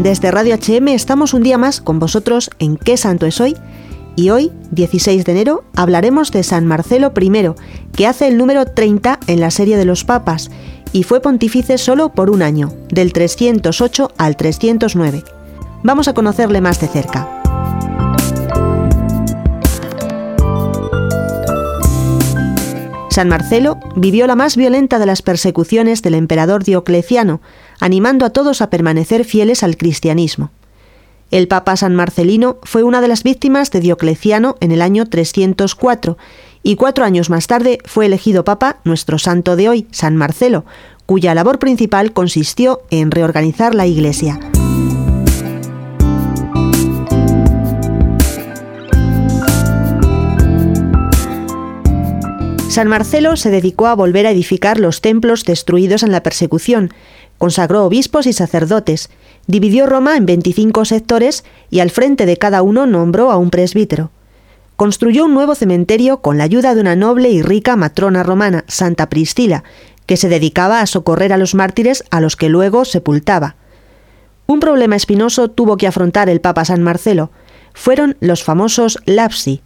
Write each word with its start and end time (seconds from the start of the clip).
Desde 0.00 0.32
Radio 0.32 0.56
HM 0.56 0.88
estamos 0.88 1.32
un 1.32 1.44
día 1.44 1.58
más 1.58 1.80
con 1.80 2.00
vosotros 2.00 2.50
en 2.58 2.76
¿Qué 2.76 2.96
santo 2.96 3.24
es 3.24 3.40
hoy? 3.40 3.56
Y 4.16 4.30
hoy, 4.30 4.50
16 4.72 5.24
de 5.24 5.30
enero, 5.30 5.62
hablaremos 5.76 6.32
de 6.32 6.42
San 6.42 6.66
Marcelo 6.66 7.12
I, 7.16 7.54
que 7.92 8.08
hace 8.08 8.26
el 8.26 8.36
número 8.36 8.64
30 8.64 9.20
en 9.28 9.38
la 9.38 9.52
serie 9.52 9.76
de 9.76 9.84
los 9.84 10.02
papas 10.02 10.50
y 10.92 11.04
fue 11.04 11.20
pontífice 11.20 11.78
solo 11.78 12.08
por 12.08 12.30
un 12.30 12.42
año, 12.42 12.72
del 12.88 13.12
308 13.12 14.10
al 14.18 14.36
309. 14.36 15.22
Vamos 15.84 16.08
a 16.08 16.14
conocerle 16.14 16.60
más 16.60 16.80
de 16.80 16.88
cerca. 16.88 17.37
San 23.18 23.30
Marcelo 23.30 23.80
vivió 23.96 24.28
la 24.28 24.36
más 24.36 24.56
violenta 24.56 25.00
de 25.00 25.06
las 25.06 25.22
persecuciones 25.22 26.02
del 26.02 26.14
emperador 26.14 26.62
Diocleciano, 26.62 27.40
animando 27.80 28.24
a 28.24 28.30
todos 28.30 28.62
a 28.62 28.70
permanecer 28.70 29.24
fieles 29.24 29.64
al 29.64 29.76
cristianismo. 29.76 30.52
El 31.32 31.48
Papa 31.48 31.76
San 31.76 31.96
Marcelino 31.96 32.58
fue 32.62 32.84
una 32.84 33.00
de 33.00 33.08
las 33.08 33.24
víctimas 33.24 33.72
de 33.72 33.80
Diocleciano 33.80 34.54
en 34.60 34.70
el 34.70 34.80
año 34.80 35.04
304 35.04 36.16
y 36.62 36.76
cuatro 36.76 37.04
años 37.04 37.28
más 37.28 37.48
tarde 37.48 37.80
fue 37.86 38.06
elegido 38.06 38.44
Papa 38.44 38.78
nuestro 38.84 39.18
santo 39.18 39.56
de 39.56 39.68
hoy, 39.68 39.88
San 39.90 40.14
Marcelo, 40.14 40.64
cuya 41.04 41.34
labor 41.34 41.58
principal 41.58 42.12
consistió 42.12 42.82
en 42.90 43.10
reorganizar 43.10 43.74
la 43.74 43.88
Iglesia. 43.88 44.38
San 52.78 52.86
Marcelo 52.86 53.34
se 53.34 53.50
dedicó 53.50 53.88
a 53.88 53.96
volver 53.96 54.24
a 54.24 54.30
edificar 54.30 54.78
los 54.78 55.00
templos 55.00 55.42
destruidos 55.42 56.04
en 56.04 56.12
la 56.12 56.22
persecución, 56.22 56.94
consagró 57.36 57.84
obispos 57.84 58.28
y 58.28 58.32
sacerdotes, 58.32 59.10
dividió 59.48 59.86
Roma 59.86 60.16
en 60.16 60.26
25 60.26 60.84
sectores 60.84 61.42
y 61.70 61.80
al 61.80 61.90
frente 61.90 62.24
de 62.24 62.36
cada 62.36 62.62
uno 62.62 62.86
nombró 62.86 63.32
a 63.32 63.36
un 63.36 63.50
presbítero. 63.50 64.12
Construyó 64.76 65.24
un 65.24 65.34
nuevo 65.34 65.56
cementerio 65.56 66.18
con 66.18 66.38
la 66.38 66.44
ayuda 66.44 66.76
de 66.76 66.80
una 66.80 66.94
noble 66.94 67.30
y 67.30 67.42
rica 67.42 67.74
matrona 67.74 68.22
romana, 68.22 68.64
Santa 68.68 69.08
Priscila, 69.08 69.64
que 70.06 70.16
se 70.16 70.28
dedicaba 70.28 70.80
a 70.80 70.86
socorrer 70.86 71.32
a 71.32 71.36
los 71.36 71.56
mártires 71.56 72.04
a 72.12 72.20
los 72.20 72.36
que 72.36 72.48
luego 72.48 72.84
sepultaba. 72.84 73.56
Un 74.46 74.60
problema 74.60 74.94
espinoso 74.94 75.48
tuvo 75.48 75.78
que 75.78 75.88
afrontar 75.88 76.28
el 76.28 76.40
Papa 76.40 76.64
San 76.64 76.84
Marcelo. 76.84 77.32
Fueron 77.74 78.16
los 78.20 78.44
famosos 78.44 79.00
lapsi, 79.04 79.62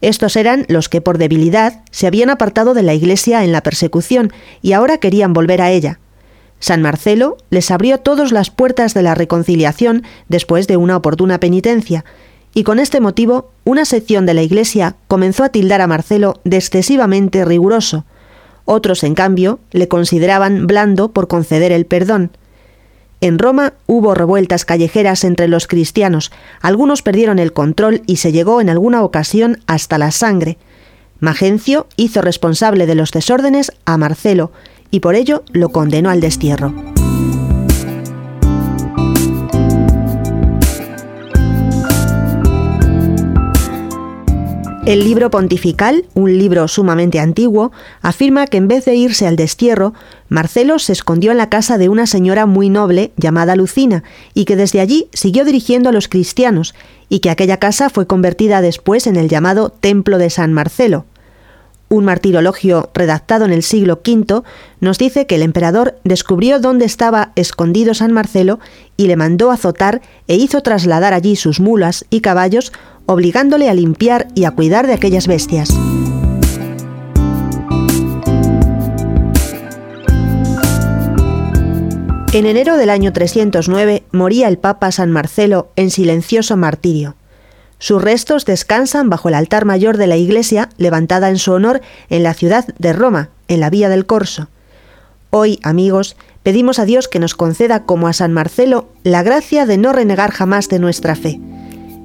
estos 0.00 0.36
eran 0.36 0.64
los 0.68 0.88
que 0.88 1.00
por 1.00 1.18
debilidad 1.18 1.82
se 1.90 2.06
habían 2.06 2.30
apartado 2.30 2.74
de 2.74 2.82
la 2.82 2.94
Iglesia 2.94 3.44
en 3.44 3.52
la 3.52 3.62
persecución 3.62 4.32
y 4.62 4.72
ahora 4.72 4.98
querían 4.98 5.32
volver 5.32 5.60
a 5.60 5.70
ella. 5.70 6.00
San 6.58 6.82
Marcelo 6.82 7.38
les 7.50 7.70
abrió 7.70 7.98
todas 7.98 8.32
las 8.32 8.50
puertas 8.50 8.94
de 8.94 9.02
la 9.02 9.14
reconciliación 9.14 10.04
después 10.28 10.66
de 10.66 10.76
una 10.76 10.96
oportuna 10.96 11.40
penitencia, 11.40 12.04
y 12.52 12.64
con 12.64 12.78
este 12.78 13.00
motivo 13.00 13.52
una 13.64 13.84
sección 13.84 14.26
de 14.26 14.34
la 14.34 14.42
Iglesia 14.42 14.96
comenzó 15.08 15.44
a 15.44 15.50
tildar 15.50 15.80
a 15.80 15.86
Marcelo 15.86 16.40
de 16.44 16.56
excesivamente 16.56 17.44
riguroso. 17.44 18.04
Otros, 18.64 19.04
en 19.04 19.14
cambio, 19.14 19.58
le 19.70 19.88
consideraban 19.88 20.66
blando 20.66 21.12
por 21.12 21.28
conceder 21.28 21.72
el 21.72 21.86
perdón. 21.86 22.30
En 23.20 23.38
Roma 23.38 23.74
hubo 23.86 24.14
revueltas 24.14 24.64
callejeras 24.64 25.24
entre 25.24 25.46
los 25.46 25.66
cristianos, 25.66 26.32
algunos 26.62 27.02
perdieron 27.02 27.38
el 27.38 27.52
control 27.52 28.02
y 28.06 28.16
se 28.16 28.32
llegó 28.32 28.60
en 28.60 28.70
alguna 28.70 29.02
ocasión 29.02 29.58
hasta 29.66 29.98
la 29.98 30.10
sangre. 30.10 30.56
Magencio 31.18 31.86
hizo 31.96 32.22
responsable 32.22 32.86
de 32.86 32.94
los 32.94 33.10
desórdenes 33.10 33.72
a 33.84 33.98
Marcelo 33.98 34.52
y 34.90 35.00
por 35.00 35.14
ello 35.14 35.44
lo 35.52 35.68
condenó 35.68 36.08
al 36.08 36.20
destierro. 36.20 36.72
El 44.90 45.04
libro 45.04 45.30
pontifical, 45.30 46.04
un 46.14 46.36
libro 46.36 46.66
sumamente 46.66 47.20
antiguo, 47.20 47.70
afirma 48.02 48.48
que 48.48 48.56
en 48.56 48.66
vez 48.66 48.86
de 48.86 48.96
irse 48.96 49.24
al 49.24 49.36
destierro, 49.36 49.94
Marcelo 50.28 50.80
se 50.80 50.92
escondió 50.92 51.30
en 51.30 51.36
la 51.36 51.48
casa 51.48 51.78
de 51.78 51.88
una 51.88 52.08
señora 52.08 52.44
muy 52.44 52.70
noble 52.70 53.12
llamada 53.16 53.54
Lucina, 53.54 54.02
y 54.34 54.46
que 54.46 54.56
desde 54.56 54.80
allí 54.80 55.06
siguió 55.12 55.44
dirigiendo 55.44 55.90
a 55.90 55.92
los 55.92 56.08
cristianos, 56.08 56.74
y 57.08 57.20
que 57.20 57.30
aquella 57.30 57.58
casa 57.58 57.88
fue 57.88 58.08
convertida 58.08 58.62
después 58.62 59.06
en 59.06 59.14
el 59.14 59.28
llamado 59.28 59.68
Templo 59.68 60.18
de 60.18 60.28
San 60.28 60.52
Marcelo. 60.52 61.04
Un 61.92 62.04
martirologio 62.04 62.88
redactado 62.94 63.44
en 63.44 63.52
el 63.52 63.64
siglo 63.64 64.00
V 64.06 64.42
nos 64.78 64.96
dice 64.96 65.26
que 65.26 65.34
el 65.34 65.42
emperador 65.42 65.98
descubrió 66.04 66.60
dónde 66.60 66.84
estaba 66.84 67.32
escondido 67.34 67.94
San 67.94 68.12
Marcelo 68.12 68.60
y 68.96 69.08
le 69.08 69.16
mandó 69.16 69.50
azotar 69.50 70.00
e 70.28 70.36
hizo 70.36 70.60
trasladar 70.60 71.14
allí 71.14 71.34
sus 71.34 71.58
mulas 71.58 72.06
y 72.08 72.20
caballos 72.20 72.72
obligándole 73.06 73.68
a 73.68 73.74
limpiar 73.74 74.28
y 74.36 74.44
a 74.44 74.52
cuidar 74.52 74.86
de 74.86 74.92
aquellas 74.92 75.26
bestias. 75.26 75.76
En 82.32 82.46
enero 82.46 82.76
del 82.76 82.90
año 82.90 83.12
309 83.12 84.04
moría 84.12 84.46
el 84.46 84.58
Papa 84.58 84.92
San 84.92 85.10
Marcelo 85.10 85.72
en 85.74 85.90
silencioso 85.90 86.56
martirio. 86.56 87.16
Sus 87.80 88.00
restos 88.00 88.44
descansan 88.44 89.10
bajo 89.10 89.28
el 89.28 89.34
altar 89.34 89.64
mayor 89.64 89.96
de 89.96 90.06
la 90.06 90.16
iglesia 90.16 90.68
levantada 90.76 91.28
en 91.28 91.38
su 91.38 91.50
honor 91.50 91.80
en 92.08 92.22
la 92.22 92.34
ciudad 92.34 92.64
de 92.78 92.92
Roma, 92.92 93.30
en 93.48 93.58
la 93.58 93.70
Vía 93.70 93.88
del 93.88 94.06
Corso. 94.06 94.46
Hoy, 95.30 95.58
amigos, 95.64 96.14
pedimos 96.44 96.78
a 96.78 96.84
Dios 96.84 97.08
que 97.08 97.18
nos 97.18 97.34
conceda 97.34 97.82
como 97.84 98.06
a 98.06 98.12
San 98.12 98.32
Marcelo 98.32 98.88
la 99.02 99.24
gracia 99.24 99.66
de 99.66 99.78
no 99.78 99.92
renegar 99.92 100.30
jamás 100.30 100.68
de 100.68 100.78
nuestra 100.78 101.16
fe 101.16 101.40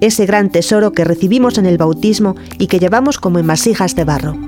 ese 0.00 0.26
gran 0.26 0.50
tesoro 0.50 0.92
que 0.92 1.04
recibimos 1.04 1.58
en 1.58 1.66
el 1.66 1.78
bautismo 1.78 2.36
y 2.58 2.66
que 2.66 2.78
llevamos 2.78 3.18
como 3.18 3.38
en 3.38 3.46
vasijas 3.46 3.94
de 3.94 4.04
barro. 4.04 4.47